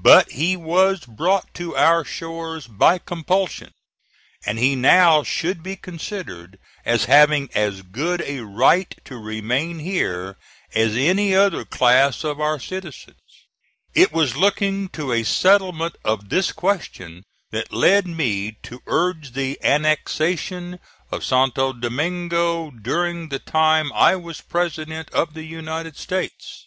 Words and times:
But 0.00 0.30
he 0.30 0.56
was 0.56 1.00
brought 1.04 1.52
to 1.52 1.76
our 1.76 2.02
shores 2.02 2.66
by 2.66 2.96
compulsion, 2.96 3.72
and 4.46 4.58
he 4.58 4.74
now 4.74 5.22
should 5.22 5.62
be 5.62 5.76
considered 5.76 6.58
as 6.86 7.04
having 7.04 7.50
as 7.52 7.82
good 7.82 8.22
a 8.24 8.40
right 8.40 8.98
to 9.04 9.18
remain 9.18 9.80
here 9.80 10.38
as 10.74 10.96
any 10.96 11.34
other 11.34 11.66
class 11.66 12.24
of 12.24 12.40
our 12.40 12.58
citizens. 12.58 13.18
It 13.94 14.12
was 14.12 14.34
looking 14.34 14.88
to 14.96 15.12
a 15.12 15.24
settlement 15.24 15.96
of 16.06 16.30
this 16.30 16.52
question 16.52 17.24
that 17.50 17.70
led 17.70 18.06
me 18.06 18.52
to 18.62 18.80
urge 18.86 19.32
the 19.32 19.62
annexation 19.62 20.80
of 21.10 21.22
Santo 21.22 21.74
Domingo 21.74 22.70
during 22.70 23.28
the 23.28 23.40
time 23.40 23.92
I 23.92 24.16
was 24.16 24.40
President 24.40 25.10
of 25.10 25.34
the 25.34 25.44
United 25.44 25.98
States. 25.98 26.64